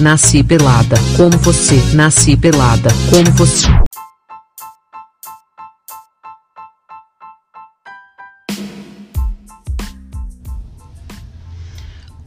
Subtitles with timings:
[0.00, 3.66] nasci pelada, como você, nasci pelada, como você.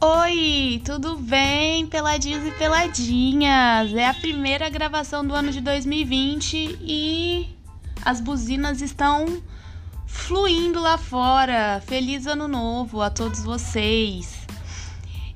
[0.00, 3.94] Oi, tudo bem, peladinhos e peladinhas?
[3.94, 7.56] É a primeira gravação do ano de 2020 e
[8.04, 9.40] as buzinas estão
[10.06, 11.80] fluindo lá fora.
[11.86, 14.39] Feliz ano novo a todos vocês.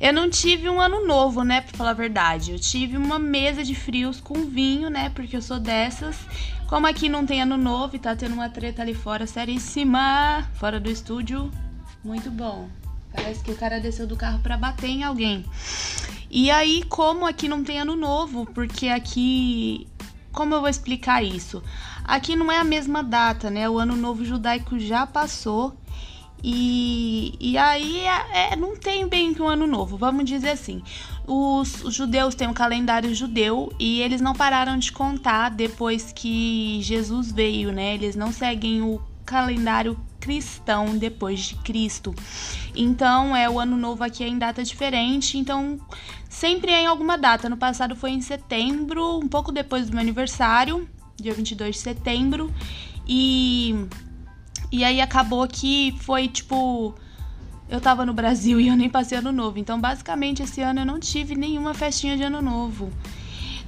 [0.00, 2.52] Eu não tive um ano novo, né, pra falar a verdade.
[2.52, 6.16] Eu tive uma mesa de frios com vinho, né, porque eu sou dessas.
[6.66, 10.80] Como aqui não tem ano novo e tá tendo uma treta ali fora seríssima, fora
[10.80, 11.50] do estúdio,
[12.02, 12.68] muito bom.
[13.12, 15.44] Parece que o cara desceu do carro para bater em alguém.
[16.30, 19.86] E aí, como aqui não tem ano novo, porque aqui.
[20.32, 21.62] Como eu vou explicar isso?
[22.04, 23.70] Aqui não é a mesma data, né?
[23.70, 25.76] O ano novo judaico já passou.
[26.46, 30.82] E, e aí é, é, não tem bem que um ano novo, vamos dizer assim.
[31.26, 36.80] Os, os, judeus têm um calendário judeu e eles não pararam de contar depois que
[36.82, 37.94] Jesus veio, né?
[37.94, 42.14] Eles não seguem o calendário cristão depois de Cristo.
[42.76, 45.80] Então, é o ano novo aqui é em data diferente, então
[46.28, 47.48] sempre é em alguma data.
[47.48, 50.86] No passado foi em setembro, um pouco depois do meu aniversário,
[51.16, 52.52] dia 22 de setembro,
[53.08, 53.86] e
[54.74, 56.94] e aí acabou que foi tipo
[57.68, 59.58] eu tava no Brasil e eu nem passei ano novo.
[59.58, 62.92] Então, basicamente, esse ano eu não tive nenhuma festinha de ano novo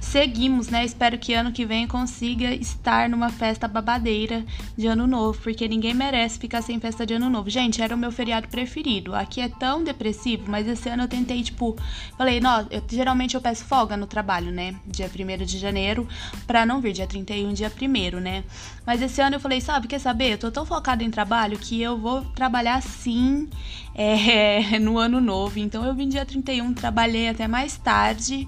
[0.07, 0.85] seguimos, né?
[0.85, 4.45] Espero que ano que vem consiga estar numa festa babadeira
[4.77, 7.49] de ano novo, porque ninguém merece ficar sem festa de ano novo.
[7.49, 9.13] Gente, era o meu feriado preferido.
[9.13, 11.75] Aqui é tão depressivo, mas esse ano eu tentei, tipo,
[12.17, 14.75] falei, nossa, eu, geralmente eu peço folga no trabalho, né?
[14.85, 16.07] Dia 1 de janeiro,
[16.45, 18.43] pra não vir dia 31, dia 1 né?
[18.85, 20.33] Mas esse ano eu falei, sabe, quer saber?
[20.33, 23.49] Eu tô tão focada em trabalho que eu vou trabalhar sim
[23.93, 25.59] é, no ano novo.
[25.59, 28.47] Então eu vim dia 31, trabalhei até mais tarde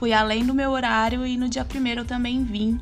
[0.00, 2.80] fui além do meu horário e no dia primeiro eu também vim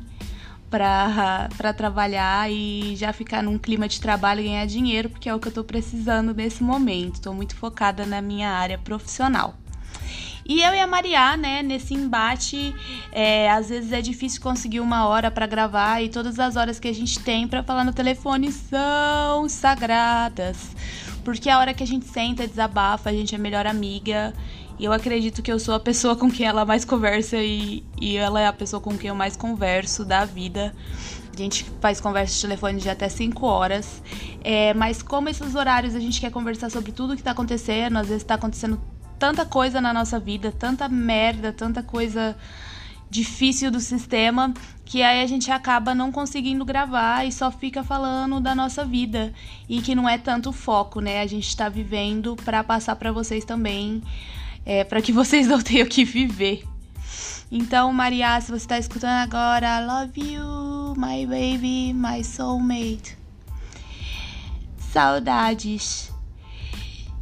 [0.71, 5.39] para trabalhar e já ficar num clima de trabalho e ganhar dinheiro, porque é o
[5.39, 7.15] que eu estou precisando nesse momento.
[7.15, 9.53] Estou muito focada na minha área profissional.
[10.47, 12.73] E eu e a Maria, né, nesse embate,
[13.11, 16.87] é, às vezes é difícil conseguir uma hora para gravar e todas as horas que
[16.87, 20.73] a gente tem para falar no telefone são sagradas.
[21.25, 24.33] Porque a hora que a gente senta, desabafa, a gente é melhor amiga
[24.79, 28.15] e eu acredito que eu sou a pessoa com quem ela mais conversa e, e
[28.15, 30.73] ela é a pessoa com quem eu mais converso da vida.
[31.33, 34.01] A gente faz conversa de telefone de até 5 horas.
[34.41, 38.07] É, mas como esses horários a gente quer conversar sobre tudo que tá acontecendo, às
[38.07, 38.79] vezes tá acontecendo
[39.19, 42.37] tanta coisa na nossa vida, tanta merda, tanta coisa
[43.09, 44.53] difícil do sistema,
[44.85, 49.33] que aí a gente acaba não conseguindo gravar e só fica falando da nossa vida
[49.67, 51.19] e que não é tanto foco, né?
[51.19, 54.01] A gente tá vivendo para passar para vocês também
[54.65, 56.63] é, para que vocês não tenham que viver.
[57.51, 63.17] Então, Maria, se você está escutando agora, love you, my baby, my soulmate.
[64.91, 66.11] Saudades.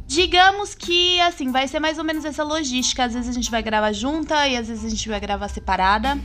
[0.06, 3.04] Digamos que, assim, vai ser mais ou menos essa logística.
[3.04, 6.18] Às vezes a gente vai gravar junta e às vezes a gente vai gravar separada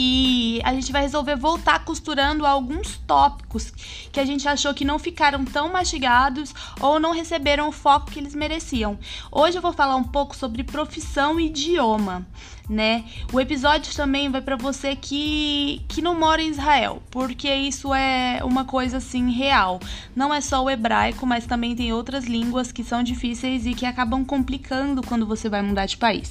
[0.00, 3.72] e a gente vai resolver voltar costurando alguns tópicos
[4.12, 8.20] que a gente achou que não ficaram tão mastigados ou não receberam o foco que
[8.20, 8.96] eles mereciam.
[9.32, 12.24] Hoje eu vou falar um pouco sobre profissão e idioma
[12.68, 13.04] né?
[13.32, 18.40] O episódio também vai para você que, que não mora em Israel, porque isso é
[18.44, 19.80] uma coisa assim real.
[20.14, 23.86] Não é só o hebraico, mas também tem outras línguas que são difíceis e que
[23.86, 26.30] acabam complicando quando você vai mudar de país.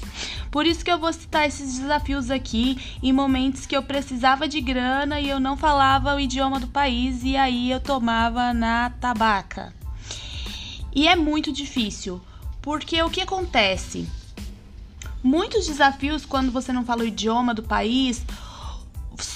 [0.52, 4.62] Por isso que eu vou citar esses desafios aqui em momentos que eu precisava de
[4.62, 9.74] grana e eu não falava o idioma do país e aí eu tomava na tabaca.
[10.94, 12.22] E é muito difícil,
[12.62, 14.08] porque o que acontece?
[15.24, 18.24] muitos desafios quando você não fala o idioma do país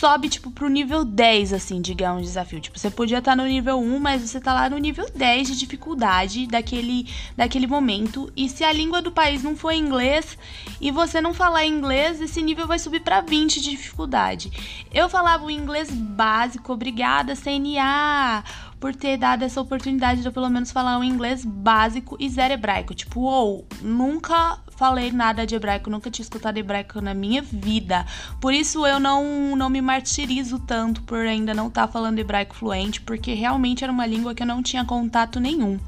[0.01, 2.59] sobe, tipo, pro nível 10, assim, digamos, desafio.
[2.59, 5.55] Tipo, você podia estar no nível 1, mas você tá lá no nível 10 de
[5.59, 7.07] dificuldade daquele,
[7.37, 8.27] daquele momento.
[8.35, 10.39] E se a língua do país não for inglês
[10.81, 14.51] e você não falar inglês, esse nível vai subir para 20 de dificuldade.
[14.91, 18.43] Eu falava o inglês básico, obrigada, CNA,
[18.79, 22.55] por ter dado essa oportunidade de eu pelo menos falar um inglês básico e zero
[22.55, 22.95] hebraico.
[22.95, 28.03] Tipo, ou, nunca falei nada de hebraico, nunca tinha escutado hebraico na minha vida.
[28.39, 32.55] Por isso eu não, não me martirizo tanto por ainda não estar tá falando hebraico
[32.55, 35.79] fluente, porque realmente era uma língua que eu não tinha contato nenhum.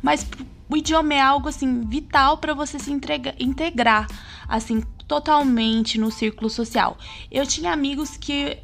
[0.00, 0.26] Mas
[0.70, 4.06] o idioma é algo assim vital para você se integrar
[4.48, 6.96] assim totalmente no círculo social.
[7.30, 8.56] Eu tinha amigos que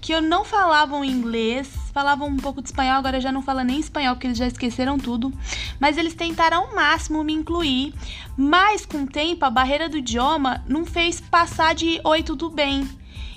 [0.00, 3.80] que eu não falavam inglês falavam um pouco de espanhol, agora já não fala nem
[3.80, 5.32] espanhol porque eles já esqueceram tudo.
[5.78, 7.92] Mas eles tentaram ao máximo me incluir,
[8.36, 12.88] mas com o tempo a barreira do idioma não fez passar de oi, tudo bem.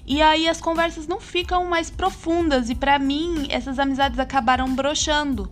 [0.05, 5.49] E aí as conversas não ficam mais profundas e para mim essas amizades acabaram brochando.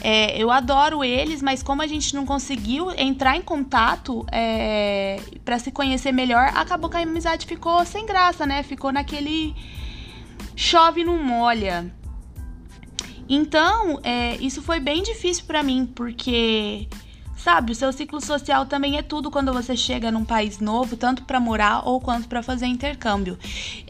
[0.00, 5.56] É, eu adoro eles, mas como a gente não conseguiu entrar em contato é, para
[5.60, 8.64] se conhecer melhor, acabou que a amizade ficou sem graça, né?
[8.64, 9.54] Ficou naquele
[10.56, 11.92] chove não molha.
[13.28, 16.88] Então, é, isso foi bem difícil para mim, porque
[17.42, 21.24] Sabe, o seu ciclo social também é tudo quando você chega num país novo, tanto
[21.24, 23.36] para morar ou quanto para fazer intercâmbio.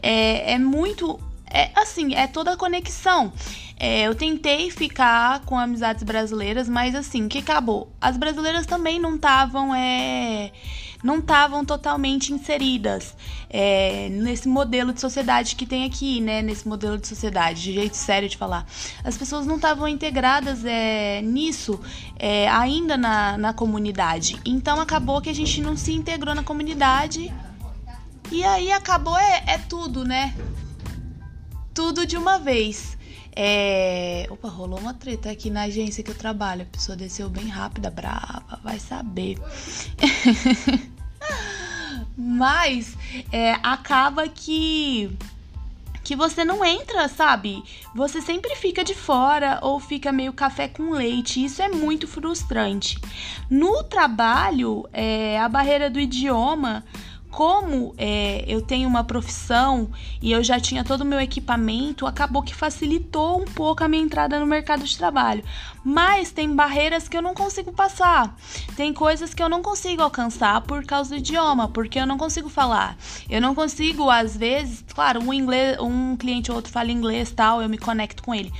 [0.01, 1.19] É, é muito.
[1.45, 3.31] É assim, é toda a conexão.
[3.79, 7.91] É, eu tentei ficar com amizades brasileiras, mas assim, que acabou.
[7.99, 9.73] As brasileiras também não estavam.
[9.73, 10.51] É,
[11.03, 13.13] não estavam totalmente inseridas
[13.49, 16.41] é, nesse modelo de sociedade que tem aqui, né?
[16.41, 18.65] Nesse modelo de sociedade, de jeito sério de falar.
[19.03, 21.79] As pessoas não estavam integradas é, nisso
[22.17, 24.39] é, ainda na, na comunidade.
[24.45, 27.31] Então acabou que a gente não se integrou na comunidade.
[28.31, 30.33] E aí acabou, é, é tudo, né?
[31.73, 32.97] Tudo de uma vez.
[33.35, 34.27] É...
[34.29, 36.63] Opa, rolou uma treta aqui na agência que eu trabalho.
[36.63, 39.37] A pessoa desceu bem rápida, brava, vai saber.
[42.17, 42.95] Mas
[43.31, 45.17] é, acaba que
[46.03, 47.63] que você não entra, sabe?
[47.95, 51.43] Você sempre fica de fora ou fica meio café com leite.
[51.43, 52.99] Isso é muito frustrante.
[53.49, 56.83] No trabalho, é, a barreira do idioma
[57.33, 59.89] como é, eu tenho uma profissão
[60.21, 64.03] e eu já tinha todo o meu equipamento, acabou que facilitou um pouco a minha
[64.03, 65.43] entrada no mercado de trabalho.
[65.83, 68.37] Mas tem barreiras que eu não consigo passar,
[68.75, 72.49] tem coisas que eu não consigo alcançar por causa do idioma, porque eu não consigo
[72.49, 72.95] falar.
[73.27, 77.63] Eu não consigo, às vezes, claro, um, inglês, um cliente ou outro fala inglês tal,
[77.63, 78.53] eu me conecto com ele.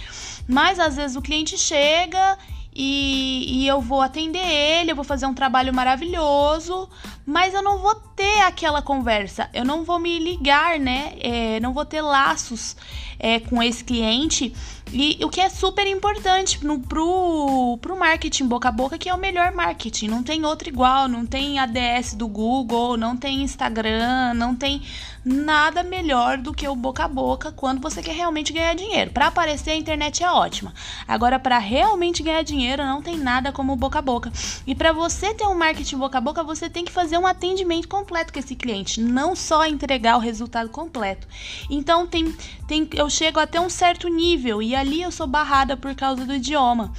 [0.48, 2.40] Mas às vezes o cliente chega
[2.76, 6.90] e, e, eu vou atender ele, eu vou fazer um trabalho maravilhoso,
[7.26, 11.14] mas eu não vou ter aquela conversa, eu não vou me ligar, né?
[11.20, 12.76] É, não vou ter laços
[13.20, 14.54] é, com esse cliente.
[14.96, 19.14] E o que é super importante no, pro, pro marketing boca a boca, que é
[19.14, 20.08] o melhor marketing.
[20.08, 24.84] Não tem outro igual, não tem ADS do Google, não tem Instagram, não tem
[25.26, 29.12] nada melhor do que o boca a boca quando você quer realmente ganhar dinheiro.
[29.12, 30.74] Para aparecer, a internet é ótima.
[31.08, 34.32] Agora, para realmente ganhar dinheiro, não tem nada como boca a boca.
[34.68, 37.88] E para você ter um marketing boca a boca, você tem que fazer um atendimento
[37.88, 41.28] completo com esse cliente, não só entregar o resultado completo.
[41.68, 42.32] Então, tem,
[42.68, 46.36] tem, eu chego até um certo nível e ali eu sou barrada por causa do
[46.36, 46.94] idioma.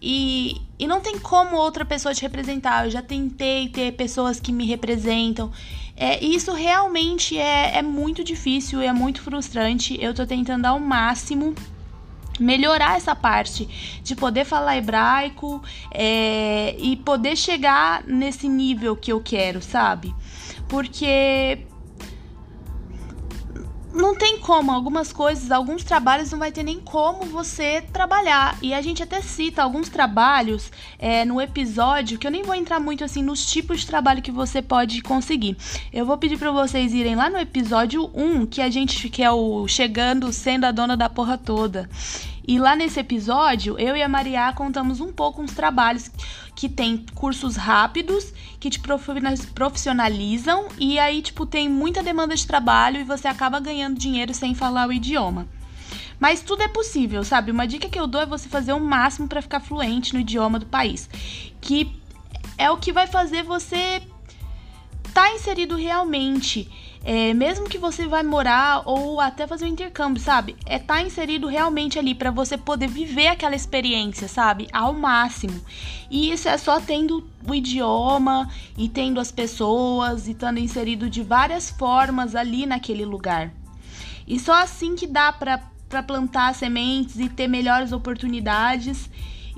[0.00, 2.86] E, e não tem como outra pessoa te representar.
[2.86, 5.50] Eu já tentei ter pessoas que me representam.
[5.96, 9.98] É, isso realmente é, é muito difícil e é muito frustrante.
[10.00, 11.54] Eu tô tentando ao máximo
[12.38, 15.60] melhorar essa parte de poder falar hebraico
[15.92, 20.14] é, e poder chegar nesse nível que eu quero, sabe?
[20.68, 21.66] Porque
[23.92, 28.58] não tem como, algumas coisas, alguns trabalhos não vai ter nem como você trabalhar.
[28.60, 32.78] E a gente até cita alguns trabalhos é, no episódio, que eu nem vou entrar
[32.78, 35.56] muito assim nos tipos de trabalho que você pode conseguir.
[35.92, 39.30] Eu vou pedir para vocês irem lá no episódio 1, que a gente que é
[39.30, 41.88] o chegando sendo a dona da porra toda.
[42.48, 46.10] E lá nesse episódio, eu e a Maria contamos um pouco uns trabalhos
[46.56, 48.80] que tem cursos rápidos que te
[49.54, 54.54] profissionalizam e aí tipo tem muita demanda de trabalho e você acaba ganhando dinheiro sem
[54.54, 55.46] falar o idioma.
[56.18, 57.50] Mas tudo é possível, sabe?
[57.50, 60.58] Uma dica que eu dou é você fazer o máximo para ficar fluente no idioma
[60.58, 61.06] do país,
[61.60, 61.92] que
[62.56, 64.00] é o que vai fazer você
[65.12, 66.66] tá inserido realmente.
[67.10, 70.54] É, mesmo que você vai morar ou até fazer um intercâmbio, sabe?
[70.66, 74.68] É tá inserido realmente ali para você poder viver aquela experiência, sabe?
[74.70, 75.58] Ao máximo.
[76.10, 78.46] E isso é só tendo o idioma
[78.76, 83.54] e tendo as pessoas e estando inserido de várias formas ali naquele lugar.
[84.26, 89.08] E só assim que dá para plantar sementes e ter melhores oportunidades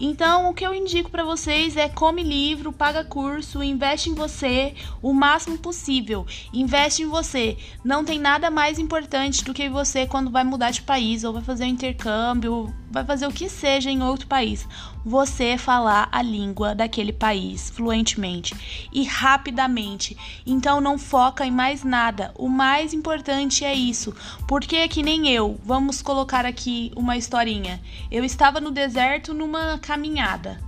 [0.01, 4.75] então, o que eu indico para vocês é come livro, paga curso, investe em você
[5.03, 6.27] o máximo possível.
[6.55, 7.59] Investe em você.
[7.85, 11.43] Não tem nada mais importante do que você quando vai mudar de país ou vai
[11.43, 14.67] fazer um intercâmbio, vai fazer o que seja em outro país.
[15.05, 20.17] Você falar a língua daquele país fluentemente e rapidamente.
[20.45, 22.33] Então não foca em mais nada.
[22.35, 24.15] O mais importante é isso.
[24.49, 27.81] Porque que nem eu, vamos colocar aqui uma historinha.
[28.11, 30.61] Eu estava no deserto numa caminhada.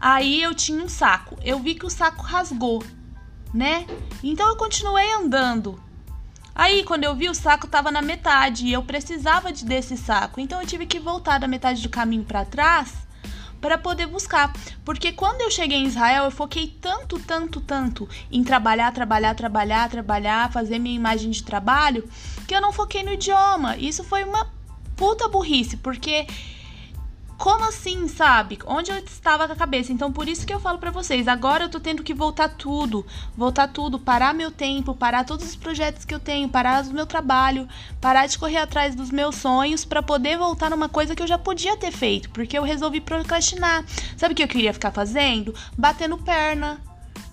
[0.00, 1.38] Aí eu tinha um saco.
[1.42, 2.82] Eu vi que o saco rasgou,
[3.54, 3.86] né?
[4.22, 5.80] Então eu continuei andando.
[6.54, 10.40] Aí, quando eu vi, o saco tava na metade e eu precisava de desse saco.
[10.40, 13.04] Então eu tive que voltar da metade do caminho para trás
[13.60, 14.52] para poder buscar.
[14.84, 19.88] Porque quando eu cheguei em Israel, eu foquei tanto, tanto, tanto em trabalhar, trabalhar, trabalhar,
[19.88, 22.06] trabalhar, fazer minha imagem de trabalho,
[22.46, 23.76] que eu não foquei no idioma.
[23.78, 24.52] Isso foi uma
[24.94, 26.26] puta burrice, porque
[27.36, 28.58] como assim, sabe?
[28.66, 29.92] Onde eu estava com a cabeça?
[29.92, 33.04] Então, por isso que eu falo para vocês, agora eu tô tendo que voltar tudo,
[33.36, 37.06] voltar tudo, parar meu tempo, parar todos os projetos que eu tenho, parar o meu
[37.06, 37.68] trabalho,
[38.00, 41.38] parar de correr atrás dos meus sonhos para poder voltar numa coisa que eu já
[41.38, 43.84] podia ter feito, porque eu resolvi procrastinar.
[44.16, 45.54] Sabe o que eu queria ficar fazendo?
[45.76, 46.80] Batendo perna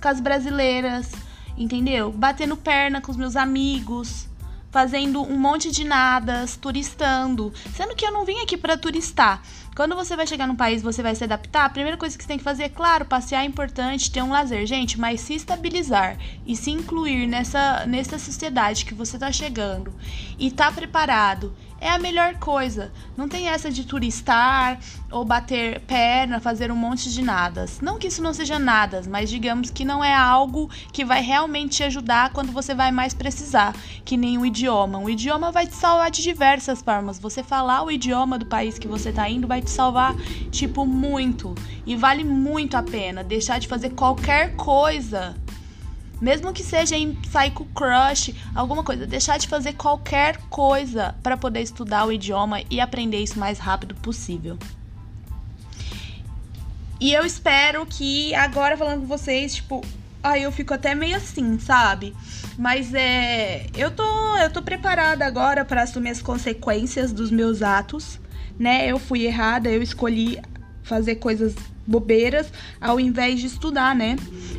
[0.02, 1.12] com as brasileiras,
[1.58, 2.12] entendeu?
[2.12, 4.28] Batendo perna com os meus amigos,
[4.72, 9.44] fazendo um monte de nadas, turistando, sendo que eu não vim aqui para turistar.
[9.76, 11.66] Quando você vai chegar num país, você vai se adaptar.
[11.66, 14.32] A primeira coisa que você tem que fazer, é claro, passear é importante, ter um
[14.32, 19.94] lazer, gente, mas se estabilizar e se incluir nessa nessa sociedade que você tá chegando
[20.38, 22.92] e tá preparado é a melhor coisa.
[23.18, 24.80] Não tem essa de turistar
[25.12, 27.82] ou bater perna, fazer um monte de nadas.
[27.82, 31.78] Não que isso não seja nadas, mas digamos que não é algo que vai realmente
[31.78, 35.00] te ajudar quando você vai mais precisar, que nem o idioma.
[35.00, 37.18] O idioma vai te salvar de diversas formas.
[37.20, 40.16] Você falar o idioma do país que você tá indo vai te salvar,
[40.52, 41.56] tipo, muito.
[41.86, 45.36] E vale muito a pena deixar de fazer qualquer coisa
[46.22, 47.18] mesmo que seja em
[47.54, 52.80] com crush, alguma coisa, deixar de fazer qualquer coisa para poder estudar o idioma e
[52.80, 54.58] aprender isso mais rápido possível.
[57.00, 59.84] E eu espero que agora falando com vocês, tipo,
[60.22, 62.16] aí eu fico até meio assim, sabe?
[62.56, 68.20] Mas é, eu tô, eu tô preparada agora para assumir as consequências dos meus atos,
[68.60, 68.86] né?
[68.86, 70.40] Eu fui errada, eu escolhi
[70.84, 74.16] fazer coisas bobeiras ao invés de estudar, né?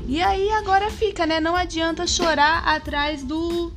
[0.07, 1.41] E aí agora fica, né?
[1.41, 3.73] Não adianta chorar atrás do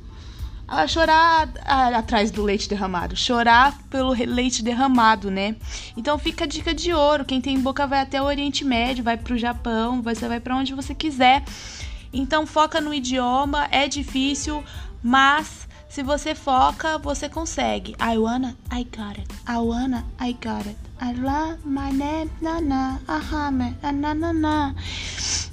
[0.67, 1.47] a chorar
[1.93, 5.55] atrás do leite derramado, chorar pelo leite derramado, né?
[5.95, 9.15] Então fica a dica de ouro, quem tem boca vai até o Oriente Médio, vai
[9.15, 11.43] pro Japão, você vai para onde você quiser.
[12.11, 14.63] Então foca no idioma, é difícil,
[15.03, 15.64] mas
[15.95, 17.95] se você foca, você consegue.
[18.01, 19.33] I wanna, I got it.
[19.47, 20.75] I wanna, I got it.
[20.99, 24.75] I love my name, na na, ahame, na na na.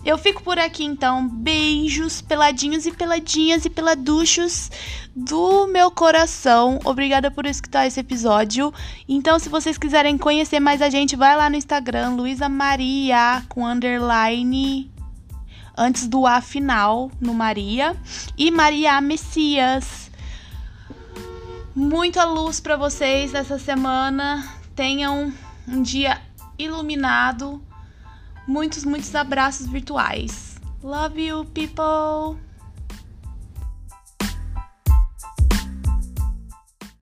[0.04, 1.28] Eu fico por aqui então.
[1.28, 4.68] Beijos, peladinhos e peladinhas e peladuchos
[5.14, 6.80] do meu coração.
[6.84, 8.74] Obrigada por escutar esse episódio.
[9.08, 13.64] Então, se vocês quiserem conhecer mais a gente, vai lá no Instagram, Luísa Maria, com
[13.64, 14.90] underline
[15.78, 17.96] antes do A final no Maria
[18.36, 20.10] e Maria Messias.
[21.74, 24.46] Muita luz para vocês essa semana.
[24.76, 25.32] Tenham
[25.66, 26.20] um dia
[26.58, 27.62] iluminado.
[28.46, 30.60] Muitos, muitos abraços virtuais.
[30.82, 32.38] Love you, people!